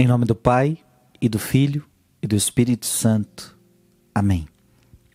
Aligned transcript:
Em 0.00 0.06
nome 0.06 0.24
do 0.24 0.34
Pai, 0.34 0.78
e 1.20 1.28
do 1.28 1.38
Filho, 1.38 1.84
e 2.22 2.26
do 2.26 2.34
Espírito 2.34 2.86
Santo. 2.86 3.54
Amém. 4.14 4.48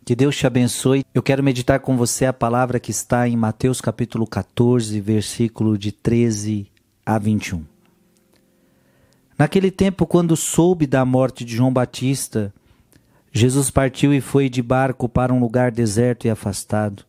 Que 0.06 0.16
Deus 0.16 0.38
te 0.38 0.46
abençoe. 0.46 1.04
Eu 1.12 1.24
quero 1.24 1.42
meditar 1.42 1.80
com 1.80 1.98
você 1.98 2.28
a 2.28 2.32
palavra 2.32 2.80
que 2.80 2.92
está 2.92 3.28
em 3.28 3.36
Mateus 3.36 3.82
capítulo 3.82 4.28
14, 4.28 5.02
versículo 5.02 5.76
de 5.76 5.92
13 5.92 6.68
a 7.04 7.18
21. 7.18 7.66
Naquele 9.40 9.72
tempo, 9.72 10.06
quando 10.06 10.36
soube 10.36 10.86
da 10.86 11.04
morte 11.04 11.44
de 11.44 11.56
João 11.56 11.74
Batista, 11.74 12.54
Jesus 13.32 13.72
partiu 13.72 14.14
e 14.14 14.22
foi 14.22 14.50
de 14.50 14.62
barco 14.62 15.10
para 15.10 15.34
um 15.34 15.40
lugar 15.40 15.72
deserto 15.72 16.28
e 16.28 16.30
afastado. 16.30 17.04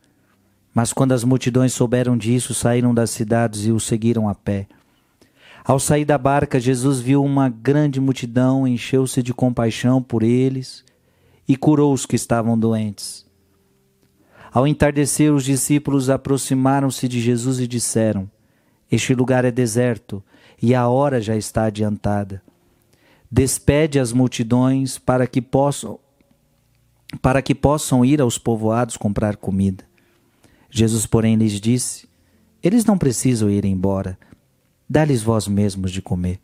Mas 0.72 0.94
quando 0.94 1.12
as 1.12 1.24
multidões 1.24 1.74
souberam 1.74 2.16
disso, 2.16 2.54
saíram 2.54 2.94
das 2.94 3.10
cidades 3.10 3.66
e 3.66 3.70
o 3.70 3.78
seguiram 3.78 4.30
a 4.30 4.34
pé. 4.34 4.66
Ao 5.66 5.80
sair 5.80 6.04
da 6.04 6.16
barca, 6.16 6.60
Jesus 6.60 7.00
viu 7.00 7.24
uma 7.24 7.48
grande 7.48 8.00
multidão, 8.00 8.68
encheu-se 8.68 9.20
de 9.20 9.34
compaixão 9.34 10.00
por 10.00 10.22
eles 10.22 10.84
e 11.48 11.56
curou 11.56 11.92
os 11.92 12.06
que 12.06 12.14
estavam 12.14 12.56
doentes. 12.56 13.26
Ao 14.52 14.64
entardecer, 14.64 15.34
os 15.34 15.44
discípulos 15.44 16.08
aproximaram-se 16.08 17.08
de 17.08 17.20
Jesus 17.20 17.58
e 17.58 17.66
disseram: 17.66 18.30
Este 18.88 19.12
lugar 19.12 19.44
é 19.44 19.50
deserto 19.50 20.22
e 20.62 20.72
a 20.72 20.86
hora 20.86 21.20
já 21.20 21.34
está 21.36 21.64
adiantada. 21.64 22.40
Despede 23.28 23.98
as 23.98 24.12
multidões 24.12 24.98
para 24.98 25.26
que 25.26 25.42
possam 25.42 25.98
para 27.20 27.42
que 27.42 27.56
possam 27.56 28.04
ir 28.04 28.20
aos 28.20 28.38
povoados 28.38 28.96
comprar 28.96 29.36
comida. 29.36 29.82
Jesus, 30.70 31.06
porém, 31.06 31.34
lhes 31.34 31.60
disse: 31.60 32.08
Eles 32.62 32.84
não 32.84 32.96
precisam 32.96 33.50
ir 33.50 33.64
embora 33.64 34.16
Dá-lhes 34.88 35.22
vós 35.22 35.48
mesmos 35.48 35.90
de 35.90 36.00
comer. 36.00 36.40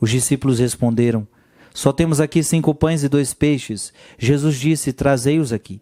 Os 0.00 0.10
discípulos 0.10 0.58
responderam: 0.58 1.26
Só 1.72 1.92
temos 1.92 2.20
aqui 2.20 2.42
cinco 2.42 2.74
pães 2.74 3.02
e 3.02 3.08
dois 3.08 3.32
peixes. 3.32 3.92
Jesus 4.18 4.56
disse: 4.56 4.92
Trazei-os 4.92 5.52
aqui. 5.52 5.80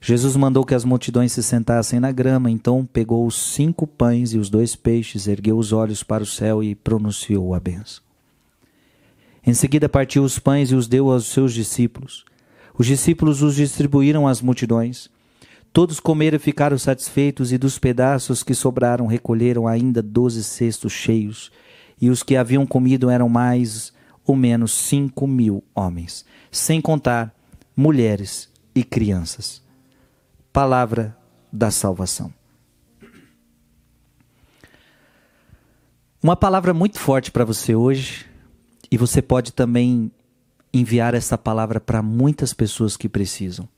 Jesus 0.00 0.36
mandou 0.36 0.66
que 0.66 0.74
as 0.74 0.84
multidões 0.84 1.32
se 1.32 1.42
sentassem 1.42 1.98
na 1.98 2.12
grama, 2.12 2.50
então 2.50 2.84
pegou 2.84 3.26
os 3.26 3.36
cinco 3.36 3.86
pães 3.86 4.34
e 4.34 4.38
os 4.38 4.50
dois 4.50 4.76
peixes, 4.76 5.26
ergueu 5.26 5.56
os 5.56 5.72
olhos 5.72 6.02
para 6.02 6.22
o 6.22 6.26
céu 6.26 6.62
e 6.62 6.74
pronunciou 6.74 7.54
a 7.54 7.60
benção. 7.60 8.04
Em 9.46 9.54
seguida 9.54 9.88
partiu 9.88 10.22
os 10.22 10.38
pães 10.38 10.70
e 10.70 10.74
os 10.74 10.86
deu 10.86 11.10
aos 11.10 11.26
seus 11.26 11.54
discípulos. 11.54 12.24
Os 12.76 12.86
discípulos 12.86 13.42
os 13.42 13.56
distribuíram 13.56 14.26
às 14.26 14.40
multidões. 14.40 15.08
Todos 15.74 15.98
comeram 15.98 16.36
e 16.36 16.38
ficaram 16.38 16.78
satisfeitos, 16.78 17.50
e 17.50 17.58
dos 17.58 17.80
pedaços 17.80 18.44
que 18.44 18.54
sobraram 18.54 19.08
recolheram 19.08 19.66
ainda 19.66 20.00
doze 20.00 20.44
cestos 20.44 20.92
cheios, 20.92 21.50
e 22.00 22.08
os 22.08 22.22
que 22.22 22.36
haviam 22.36 22.64
comido 22.64 23.10
eram 23.10 23.28
mais 23.28 23.92
ou 24.24 24.36
menos 24.36 24.70
cinco 24.70 25.26
mil 25.26 25.64
homens, 25.74 26.24
sem 26.48 26.80
contar 26.80 27.34
mulheres 27.76 28.48
e 28.72 28.84
crianças. 28.84 29.60
Palavra 30.52 31.18
da 31.52 31.72
salvação. 31.72 32.32
Uma 36.22 36.36
palavra 36.36 36.72
muito 36.72 37.00
forte 37.00 37.32
para 37.32 37.44
você 37.44 37.74
hoje, 37.74 38.26
e 38.92 38.96
você 38.96 39.20
pode 39.20 39.52
também 39.52 40.08
enviar 40.72 41.14
essa 41.14 41.36
palavra 41.36 41.80
para 41.80 42.00
muitas 42.00 42.54
pessoas 42.54 42.96
que 42.96 43.08
precisam. 43.08 43.68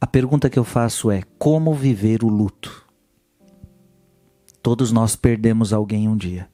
A 0.00 0.06
pergunta 0.06 0.50
que 0.50 0.58
eu 0.58 0.64
faço 0.64 1.10
é: 1.10 1.22
como 1.38 1.74
viver 1.74 2.22
o 2.22 2.28
luto? 2.28 2.84
Todos 4.62 4.90
nós 4.92 5.14
perdemos 5.14 5.72
alguém 5.72 6.08
um 6.08 6.16
dia, 6.16 6.48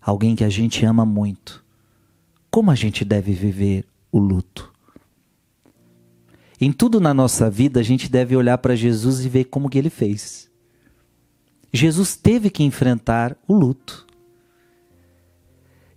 alguém 0.00 0.34
que 0.34 0.44
a 0.44 0.48
gente 0.48 0.84
ama 0.84 1.06
muito. 1.06 1.64
Como 2.50 2.70
a 2.70 2.74
gente 2.74 3.04
deve 3.04 3.32
viver 3.32 3.84
o 4.10 4.18
luto? 4.18 4.72
Em 6.60 6.70
tudo 6.70 7.00
na 7.00 7.12
nossa 7.12 7.50
vida, 7.50 7.80
a 7.80 7.82
gente 7.82 8.08
deve 8.08 8.36
olhar 8.36 8.58
para 8.58 8.76
Jesus 8.76 9.24
e 9.24 9.28
ver 9.28 9.44
como 9.44 9.68
que 9.68 9.78
ele 9.78 9.90
fez. 9.90 10.50
Jesus 11.72 12.14
teve 12.14 12.50
que 12.50 12.62
enfrentar 12.62 13.36
o 13.48 13.54
luto. 13.54 14.06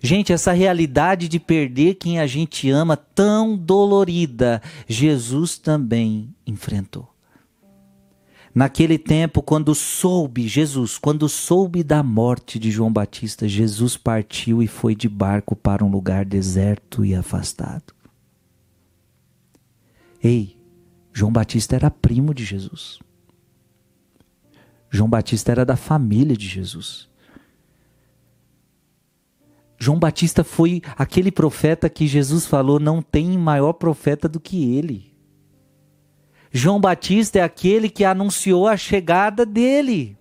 Gente, 0.06 0.32
essa 0.32 0.52
realidade 0.52 1.28
de 1.28 1.40
perder 1.40 1.96
quem 1.96 2.20
a 2.20 2.28
gente 2.28 2.70
ama, 2.70 2.96
tão 2.96 3.58
dolorida, 3.58 4.62
Jesus 4.88 5.58
também 5.58 6.32
enfrentou. 6.46 7.10
Naquele 8.54 9.00
tempo, 9.00 9.42
quando 9.42 9.74
soube, 9.74 10.48
Jesus, 10.48 11.00
quando 11.00 11.28
soube 11.28 11.84
da 11.84 12.04
morte 12.04 12.60
de 12.60 12.70
João 12.70 12.94
Batista, 12.94 13.48
Jesus 13.48 13.98
partiu 13.98 14.62
e 14.62 14.68
foi 14.68 14.94
de 14.94 15.10
barco 15.10 15.56
para 15.56 15.84
um 15.84 15.90
lugar 15.90 16.24
deserto 16.24 17.04
e 17.04 17.16
afastado. 17.16 17.92
Ei, 20.24 20.56
João 21.12 21.32
Batista 21.32 21.76
era 21.76 21.90
primo 21.90 22.32
de 22.32 22.46
Jesus. 22.46 23.00
João 24.92 25.10
Batista 25.10 25.52
era 25.52 25.66
da 25.66 25.76
família 25.76 26.38
de 26.38 26.48
Jesus. 26.48 27.10
João 29.85 30.00
Batista 30.00 30.44
foi 30.44 30.81
aquele 30.97 31.31
profeta 31.31 31.88
que 31.88 32.07
Jesus 32.07 32.47
falou: 32.47 32.79
não 32.79 33.03
tem 33.03 33.38
maior 33.38 33.73
profeta 33.73 34.28
do 34.28 34.40
que 34.40 34.75
ele. 34.75 35.13
João 36.51 36.81
Batista 36.81 37.38
é 37.38 37.44
aquele 37.44 37.88
que 37.88 38.03
anunciou 38.03 38.68
a 38.68 38.75
chegada 38.75 39.45
dele. 39.45 40.18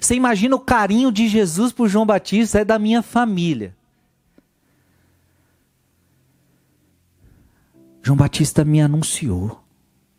Você 0.00 0.16
imagina 0.16 0.56
o 0.56 0.58
carinho 0.58 1.12
de 1.12 1.28
Jesus 1.28 1.72
por 1.72 1.88
João 1.88 2.04
Batista, 2.04 2.58
é 2.58 2.64
da 2.64 2.76
minha 2.76 3.02
família. 3.02 3.72
João 8.02 8.16
Batista 8.16 8.64
me 8.64 8.80
anunciou. 8.80 9.62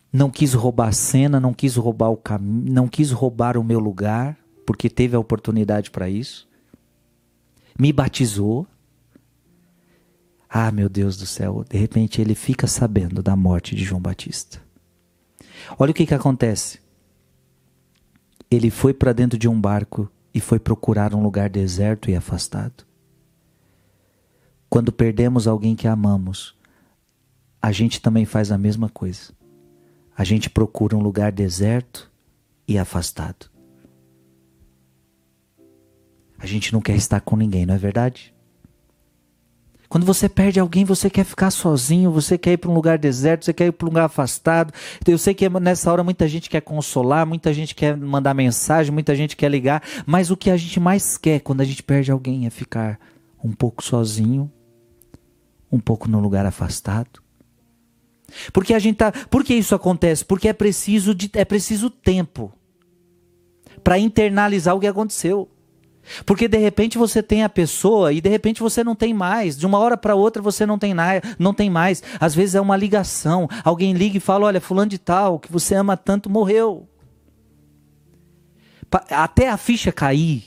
Não 0.09 0.29
quis 0.29 0.53
roubar 0.53 0.87
a 0.87 0.93
cena, 0.93 1.37
não 1.37 1.53
quis 1.53 1.75
roubar 1.75 2.11
o 2.11 2.15
caminho, 2.15 2.71
não 2.71 2.87
quis 2.87 3.11
roubar 3.11 3.57
o 3.57 3.63
meu 3.63 3.79
lugar, 3.79 4.37
porque 4.65 4.89
teve 4.89 5.17
a 5.17 5.19
oportunidade 5.19 5.91
para 5.91 6.07
isso 6.07 6.47
me 7.77 7.91
batizou. 7.91 8.67
Ah, 10.49 10.71
meu 10.71 10.87
Deus 10.87 11.17
do 11.17 11.25
céu, 11.25 11.65
de 11.67 11.77
repente 11.77 12.21
ele 12.21 12.35
fica 12.35 12.67
sabendo 12.67 13.23
da 13.23 13.35
morte 13.35 13.75
de 13.75 13.83
João 13.83 14.01
Batista. 14.01 14.61
Olha 15.77 15.91
o 15.91 15.93
que, 15.93 16.05
que 16.05 16.13
acontece. 16.13 16.79
Ele 18.51 18.69
foi 18.69 18.93
para 18.93 19.13
dentro 19.13 19.37
de 19.37 19.47
um 19.47 19.59
barco 19.59 20.11
e 20.33 20.39
foi 20.39 20.59
procurar 20.59 21.13
um 21.13 21.23
lugar 21.23 21.49
deserto 21.49 22.09
e 22.09 22.15
afastado. 22.15 22.85
Quando 24.69 24.91
perdemos 24.91 25.47
alguém 25.47 25.75
que 25.75 25.87
amamos, 25.87 26.55
a 27.61 27.71
gente 27.71 28.01
também 28.01 28.25
faz 28.25 28.51
a 28.51 28.57
mesma 28.57 28.89
coisa. 28.89 29.31
A 30.15 30.23
gente 30.23 30.49
procura 30.49 30.95
um 30.95 31.01
lugar 31.01 31.31
deserto 31.31 32.11
e 32.67 32.77
afastado. 32.77 33.52
A 36.43 36.45
gente 36.45 36.73
não 36.73 36.81
quer 36.81 36.97
estar 36.97 37.21
com 37.21 37.37
ninguém, 37.37 37.65
não 37.65 37.73
é 37.73 37.77
verdade? 37.77 38.33
Quando 39.87 40.05
você 40.05 40.27
perde 40.27 40.59
alguém, 40.59 40.83
você 40.83 41.09
quer 41.09 41.23
ficar 41.23 41.49
sozinho, 41.51 42.11
você 42.11 42.37
quer 42.37 42.51
ir 42.51 42.57
para 42.57 42.69
um 42.69 42.73
lugar 42.73 42.97
deserto, 42.97 43.45
você 43.45 43.53
quer 43.53 43.67
ir 43.67 43.71
para 43.71 43.85
um 43.85 43.87
lugar 43.87 44.03
afastado. 44.03 44.73
Eu 45.07 45.17
sei 45.17 45.33
que 45.33 45.47
nessa 45.47 45.89
hora 45.89 46.03
muita 46.03 46.27
gente 46.27 46.49
quer 46.49 46.59
consolar, 46.59 47.25
muita 47.25 47.53
gente 47.53 47.73
quer 47.73 47.95
mandar 47.95 48.33
mensagem, 48.33 48.91
muita 48.91 49.15
gente 49.15 49.37
quer 49.37 49.49
ligar, 49.49 49.81
mas 50.05 50.31
o 50.31 50.35
que 50.35 50.49
a 50.49 50.57
gente 50.57 50.81
mais 50.81 51.17
quer 51.17 51.39
quando 51.39 51.61
a 51.61 51.63
gente 51.63 51.81
perde 51.81 52.11
alguém 52.11 52.45
é 52.45 52.49
ficar 52.49 52.99
um 53.41 53.53
pouco 53.53 53.81
sozinho, 53.81 54.51
um 55.71 55.79
pouco 55.79 56.09
num 56.09 56.19
lugar 56.19 56.45
afastado. 56.45 57.23
Porque 58.51 58.73
a 58.73 58.79
gente 58.79 58.97
tá, 58.97 59.13
por 59.29 59.45
que 59.45 59.53
isso 59.53 59.73
acontece? 59.73 60.25
Porque 60.25 60.49
é 60.49 60.53
preciso 60.53 61.15
de, 61.15 61.31
é 61.35 61.45
preciso 61.45 61.89
tempo 61.89 62.51
para 63.81 63.97
internalizar 63.97 64.75
o 64.75 64.79
que 64.81 64.87
aconteceu. 64.87 65.49
Porque 66.25 66.47
de 66.47 66.57
repente 66.57 66.97
você 66.97 67.23
tem 67.23 67.43
a 67.43 67.49
pessoa 67.49 68.13
e 68.13 68.21
de 68.21 68.29
repente 68.29 68.61
você 68.61 68.83
não 68.83 68.95
tem 68.95 69.13
mais. 69.13 69.57
De 69.57 69.65
uma 69.65 69.77
hora 69.77 69.97
para 69.97 70.15
outra 70.15 70.41
você 70.41 70.65
não 70.65 70.77
tem, 70.77 70.93
não 71.39 71.53
tem 71.53 71.69
mais. 71.69 72.03
Às 72.19 72.35
vezes 72.35 72.55
é 72.55 72.61
uma 72.61 72.77
ligação. 72.77 73.47
Alguém 73.63 73.93
liga 73.93 74.17
e 74.17 74.21
fala: 74.21 74.45
Olha, 74.45 74.61
Fulano 74.61 74.89
de 74.89 74.97
Tal, 74.97 75.39
que 75.39 75.51
você 75.51 75.75
ama 75.75 75.95
tanto, 75.97 76.29
morreu. 76.29 76.87
Até 79.09 79.49
a 79.49 79.57
ficha 79.57 79.91
cair, 79.91 80.43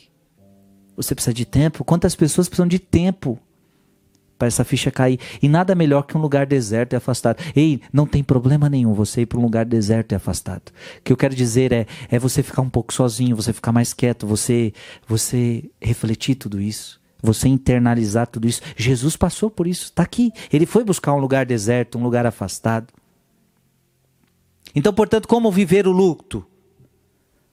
você 0.97 1.15
precisa 1.15 1.35
de 1.35 1.45
tempo. 1.45 1.85
Quantas 1.85 2.15
pessoas 2.15 2.49
precisam 2.49 2.69
de 2.69 2.79
tempo 2.79 3.39
para 4.39 4.49
essa 4.49 4.65
ficha 4.65 4.91
cair. 4.91 5.19
E 5.43 5.49
nada 5.49 5.75
melhor 5.75 6.03
que 6.03 6.17
um 6.17 6.21
lugar 6.21 6.47
deserto 6.47 6.93
e 6.93 6.97
afastado. 6.97 7.43
Ei, 7.55 7.81
não 7.93 8.07
tem 8.07 8.23
problema 8.23 8.69
nenhum 8.69 8.93
você 8.95 9.23
ir 9.23 9.27
para 9.27 9.39
um 9.39 9.43
lugar 9.43 9.65
deserto 9.65 10.13
e 10.13 10.15
afastado. 10.15 10.71
O 10.99 11.03
que 11.03 11.13
eu 11.13 11.17
quero 11.17 11.35
dizer 11.35 11.73
é, 11.73 11.87
é 12.11 12.19
você 12.19 12.43
ficar 12.43 12.63
um 12.63 12.71
pouco 12.71 12.93
sozinho, 12.93 13.37
você 13.37 13.53
ficar 13.53 13.73
mais 13.73 13.93
quieto, 13.93 14.27
você, 14.27 14.73
você 15.07 15.65
refletir 15.81 16.35
tudo 16.35 16.61
isso. 16.61 17.01
Você 17.23 17.49
internalizar 17.49 18.27
tudo 18.27 18.47
isso. 18.47 18.61
Jesus 18.77 19.17
passou 19.17 19.51
por 19.51 19.67
isso, 19.67 19.85
está 19.85 20.03
aqui. 20.03 20.31
Ele 20.53 20.67
foi 20.67 20.85
buscar 20.85 21.13
um 21.13 21.19
lugar 21.19 21.47
deserto, 21.47 21.99
um 21.99 22.03
lugar 22.03 22.27
afastado. 22.27 22.93
Então, 24.75 24.93
portanto, 24.93 25.27
como 25.27 25.51
viver 25.51 25.87
o 25.87 25.93
luto? 25.93 26.47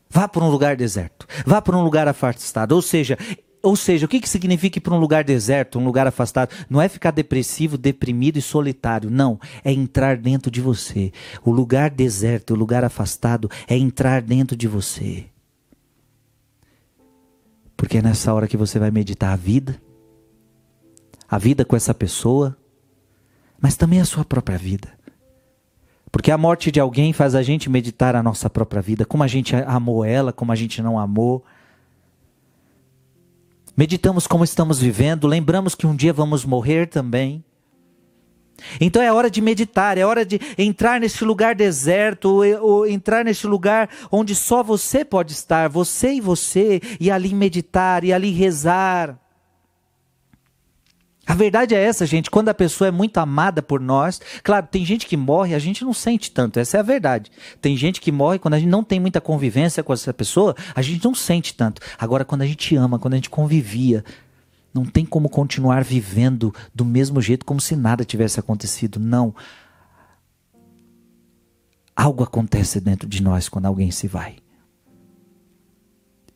Vá 0.10 0.28
para 0.28 0.44
um 0.44 0.50
lugar 0.50 0.76
deserto, 0.76 1.26
vá 1.44 1.60
para 1.60 1.76
um 1.76 1.84
lugar 1.84 2.08
afastado. 2.08 2.74
Ou 2.74 2.84
seja, 2.84 3.18
ou 3.64 3.78
seja, 3.78 4.06
o 4.06 4.10
que, 4.10 4.20
que 4.20 4.28
significa 4.28 4.78
ir 4.78 4.82
para 4.82 4.94
um 4.94 5.00
lugar 5.00 5.24
deserto, 5.24 5.80
um 5.80 5.86
lugar 5.86 6.06
afastado? 6.06 6.54
Não 6.70 6.82
é 6.82 6.90
ficar 6.90 7.12
depressivo, 7.12 7.78
deprimido 7.78 8.38
e 8.38 8.42
solitário. 8.42 9.10
Não. 9.10 9.40
É 9.64 9.72
entrar 9.72 10.18
dentro 10.18 10.52
de 10.52 10.60
você. 10.60 11.14
O 11.46 11.50
lugar 11.50 11.90
deserto, 11.90 12.52
o 12.52 12.58
lugar 12.58 12.84
afastado, 12.84 13.50
é 13.66 13.78
entrar 13.78 14.22
dentro 14.22 14.58
de 14.58 14.68
você. 14.68 15.28
Porque 17.78 18.00
é 18.00 18.02
nessa 18.02 18.34
hora 18.34 18.50
que 18.50 18.58
você 18.58 18.78
vai 18.78 18.92
meditar 18.92 19.32
a 19.32 19.38
vida, 19.38 19.82
a 21.30 21.38
vida 21.38 21.64
com 21.64 21.78
essa 21.78 21.94
pessoa, 21.94 22.58
mas 23.62 23.78
também 23.78 24.02
a 24.02 24.06
sua 24.06 24.26
própria 24.26 24.58
vida. 24.58 24.90
Porque 26.12 26.32
a 26.32 26.38
morte 26.38 26.70
de 26.70 26.82
alguém 26.82 27.14
faz 27.14 27.34
a 27.34 27.42
gente 27.42 27.70
meditar 27.70 28.14
a 28.14 28.22
nossa 28.22 28.50
própria 28.50 28.82
vida, 28.82 29.06
como 29.06 29.24
a 29.24 29.28
gente 29.28 29.56
amou 29.56 30.04
ela, 30.04 30.34
como 30.34 30.52
a 30.52 30.56
gente 30.56 30.82
não 30.82 31.00
amou. 31.00 31.46
Meditamos 33.76 34.28
como 34.28 34.44
estamos 34.44 34.80
vivendo, 34.80 35.28
lembramos 35.28 35.74
que 35.74 35.88
um 35.88 35.96
dia 35.96 36.14
vamos 36.14 36.46
morrer 36.46 36.88
também. 36.88 37.44
Então 38.80 39.02
é 39.02 39.12
hora 39.12 39.32
de 39.32 39.42
meditar, 39.42 39.98
é 39.98 40.06
hora 40.06 40.24
de 40.24 40.40
entrar 40.58 41.00
nesse 41.00 41.26
lugar 41.26 41.56
deserto, 41.56 42.26
ou, 42.26 42.44
ou 42.62 42.88
entrar 42.88 43.26
nesse 43.26 43.48
lugar 43.48 43.90
onde 44.12 44.36
só 44.36 44.62
você 44.62 45.04
pode 45.04 45.34
estar, 45.34 45.68
você 45.70 46.14
e 46.14 46.22
você, 46.22 46.80
e 47.00 47.10
ali 47.10 47.34
meditar, 47.34 48.04
e 48.04 48.14
ali 48.14 48.32
rezar. 48.32 49.20
A 51.26 51.34
verdade 51.34 51.74
é 51.74 51.82
essa, 51.82 52.06
gente. 52.06 52.30
Quando 52.30 52.50
a 52.50 52.54
pessoa 52.54 52.90
é 52.90 52.92
muito 52.92 53.18
amada 53.18 53.62
por 53.62 53.80
nós, 53.80 54.20
claro, 54.44 54.68
tem 54.70 54.86
gente 54.86 55.06
que 55.06 55.16
morre, 55.16 55.56
a 55.56 55.60
gente 55.60 55.84
não 55.84 55.94
sente 55.94 56.30
tanto. 56.30 56.60
Essa 56.60 56.78
é 56.78 56.80
a 56.82 56.84
verdade. 56.84 57.32
Tem 57.62 57.78
gente 57.78 58.02
que 58.02 58.12
morre 58.12 58.40
quando 58.40 58.56
a 58.56 58.60
gente 58.60 58.70
não 58.70 58.84
tem 58.84 59.00
muita 59.00 59.22
convivência 59.22 59.82
com 59.82 59.94
essa 59.94 60.14
pessoa, 60.14 60.54
a 60.76 60.82
gente 60.82 61.04
não 61.04 61.16
sente 61.16 61.54
tanto. 61.54 61.82
Agora, 61.98 62.26
quando 62.26 62.42
a 62.42 62.46
gente 62.46 62.76
ama, 62.76 63.00
quando 63.00 63.14
a 63.14 63.18
gente 63.18 63.30
convivia, 63.30 64.04
não 64.74 64.84
tem 64.84 65.06
como 65.06 65.30
continuar 65.30 65.84
vivendo 65.84 66.54
do 66.76 66.84
mesmo 66.84 67.22
jeito 67.22 67.46
como 67.46 67.62
se 67.62 67.76
nada 67.76 68.04
tivesse 68.04 68.40
acontecido. 68.40 69.00
Não. 69.00 69.34
Algo 71.96 72.24
acontece 72.24 72.82
dentro 72.82 73.08
de 73.08 73.24
nós 73.24 73.48
quando 73.48 73.68
alguém 73.68 73.92
se 73.92 74.08
vai. 74.08 74.38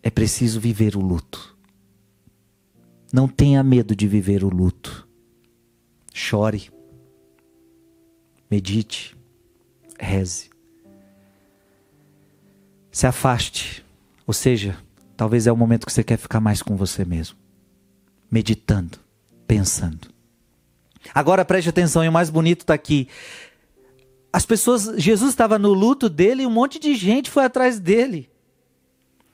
É 0.01 0.09
preciso 0.09 0.61
viver 0.61 0.95
o 0.95 1.01
luto. 1.01 1.56
Não 3.11 3.27
tenha 3.27 3.63
medo 3.63 3.95
de 3.95 4.07
viver 4.07 4.43
o 4.43 4.49
luto. 4.49 5.07
Chore. 6.13 6.69
Medite. 8.49 9.15
Reze. 9.99 10.49
Se 12.91 13.07
afaste. 13.07 13.85
Ou 14.25 14.33
seja, 14.33 14.77
talvez 15.15 15.47
é 15.47 15.51
o 15.51 15.57
momento 15.57 15.85
que 15.85 15.91
você 15.91 16.03
quer 16.03 16.17
ficar 16.17 16.39
mais 16.39 16.61
com 16.61 16.75
você 16.75 17.05
mesmo. 17.05 17.37
Meditando, 18.29 18.99
pensando. 19.47 20.09
Agora 21.13 21.45
preste 21.45 21.69
atenção, 21.69 22.03
e 22.03 22.09
o 22.09 22.11
mais 22.11 22.29
bonito 22.29 22.61
está 22.61 22.73
aqui. 22.73 23.07
As 24.31 24.45
pessoas, 24.45 24.91
Jesus 24.97 25.29
estava 25.29 25.57
no 25.57 25.73
luto 25.73 26.09
dele 26.09 26.43
e 26.43 26.47
um 26.47 26.51
monte 26.51 26.79
de 26.79 26.95
gente 26.95 27.31
foi 27.31 27.45
atrás 27.45 27.79
dele. 27.79 28.29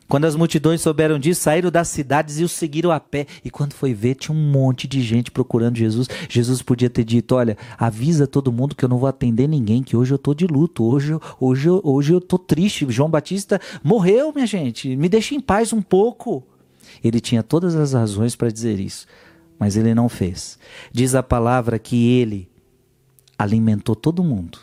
Quando 0.08 0.26
as 0.26 0.36
multidões 0.36 0.82
souberam 0.82 1.18
disso, 1.18 1.42
saíram 1.42 1.72
das 1.72 1.88
cidades 1.88 2.40
e 2.40 2.44
o 2.44 2.50
seguiram 2.50 2.92
a 2.92 3.00
pé. 3.00 3.26
E 3.44 3.50
quando 3.50 3.74
foi 3.74 3.94
ver, 3.94 4.16
tinha 4.16 4.36
um 4.36 4.52
monte 4.52 4.88
de 4.88 5.02
gente 5.02 5.32
procurando 5.32 5.78
Jesus. 5.78 6.08
Jesus 6.30 6.62
podia 6.62 6.90
ter 6.90 7.04
dito: 7.04 7.36
Olha, 7.36 7.58
avisa 7.78 8.28
todo 8.28 8.52
mundo 8.52 8.76
que 8.76 8.84
eu 8.84 8.90
não 8.90 8.98
vou 8.98 9.08
atender 9.08 9.48
ninguém, 9.48 9.82
que 9.82 9.96
hoje 9.96 10.14
eu 10.14 10.18
estou 10.18 10.34
de 10.34 10.46
luto, 10.46 10.84
hoje, 10.84 11.18
hoje, 11.40 11.70
hoje 11.70 12.14
eu 12.14 12.18
estou 12.18 12.38
triste. 12.38 12.86
João 12.90 13.10
Batista 13.10 13.60
morreu, 13.84 14.32
minha 14.34 14.48
gente, 14.48 14.96
me 14.96 15.10
deixe 15.10 15.36
em 15.36 15.40
paz 15.40 15.74
um 15.74 15.82
pouco. 15.82 16.46
Ele 17.04 17.20
tinha 17.20 17.42
todas 17.42 17.76
as 17.76 17.94
razões 17.94 18.36
para 18.36 18.52
dizer 18.52 18.80
isso, 18.80 19.08
mas 19.58 19.78
ele 19.78 19.96
não 19.96 20.10
fez. 20.10 20.60
Diz 20.92 21.16
a 21.16 21.24
palavra 21.24 21.80
que 21.80 22.20
ele 22.20 22.50
alimentou 23.38 23.96
todo 23.96 24.24
mundo, 24.24 24.60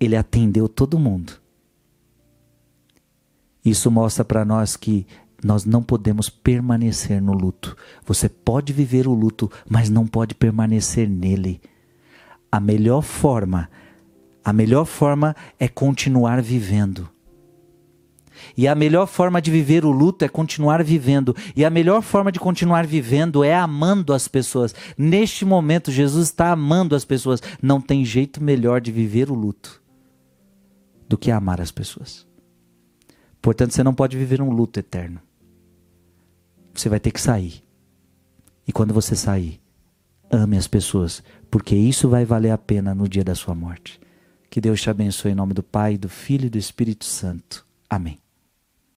ele 0.00 0.16
atendeu 0.16 0.68
todo 0.68 0.98
mundo 0.98 1.41
isso 3.64 3.90
mostra 3.90 4.24
para 4.24 4.44
nós 4.44 4.76
que 4.76 5.06
nós 5.42 5.64
não 5.64 5.82
podemos 5.82 6.28
permanecer 6.28 7.20
no 7.20 7.32
luto. 7.32 7.76
Você 8.04 8.28
pode 8.28 8.72
viver 8.72 9.08
o 9.08 9.14
luto, 9.14 9.50
mas 9.68 9.90
não 9.90 10.06
pode 10.06 10.34
permanecer 10.34 11.08
nele. 11.08 11.60
A 12.50 12.60
melhor 12.60 13.02
forma, 13.02 13.68
a 14.44 14.52
melhor 14.52 14.84
forma 14.84 15.34
é 15.58 15.66
continuar 15.68 16.40
vivendo. 16.40 17.08
E 18.56 18.66
a 18.66 18.74
melhor 18.74 19.06
forma 19.06 19.40
de 19.40 19.50
viver 19.50 19.84
o 19.84 19.90
luto 19.90 20.24
é 20.24 20.28
continuar 20.28 20.82
vivendo. 20.82 21.34
E 21.54 21.64
a 21.64 21.70
melhor 21.70 22.02
forma 22.02 22.32
de 22.32 22.40
continuar 22.40 22.86
vivendo 22.86 23.44
é 23.44 23.54
amando 23.54 24.12
as 24.12 24.26
pessoas. 24.26 24.74
Neste 24.96 25.44
momento, 25.44 25.92
Jesus 25.92 26.28
está 26.28 26.50
amando 26.50 26.94
as 26.94 27.04
pessoas. 27.04 27.42
Não 27.60 27.80
tem 27.80 28.04
jeito 28.04 28.42
melhor 28.42 28.80
de 28.80 28.90
viver 28.90 29.30
o 29.30 29.34
luto 29.34 29.80
do 31.08 31.16
que 31.16 31.30
amar 31.30 31.60
as 31.60 31.70
pessoas. 31.70 32.26
Portanto, 33.42 33.72
você 33.72 33.82
não 33.82 33.92
pode 33.92 34.16
viver 34.16 34.40
um 34.40 34.50
luto 34.50 34.78
eterno. 34.78 35.20
Você 36.72 36.88
vai 36.88 37.00
ter 37.00 37.10
que 37.10 37.20
sair. 37.20 37.64
E 38.66 38.72
quando 38.72 38.94
você 38.94 39.16
sair, 39.16 39.60
ame 40.30 40.56
as 40.56 40.68
pessoas, 40.68 41.22
porque 41.50 41.74
isso 41.74 42.08
vai 42.08 42.24
valer 42.24 42.52
a 42.52 42.58
pena 42.58 42.94
no 42.94 43.08
dia 43.08 43.24
da 43.24 43.34
sua 43.34 43.54
morte. 43.54 44.00
Que 44.48 44.60
Deus 44.60 44.80
te 44.80 44.88
abençoe 44.88 45.32
em 45.32 45.34
nome 45.34 45.54
do 45.54 45.62
Pai, 45.62 45.98
do 45.98 46.08
Filho 46.08 46.46
e 46.46 46.50
do 46.50 46.58
Espírito 46.58 47.04
Santo. 47.04 47.66
Amém. 47.90 48.21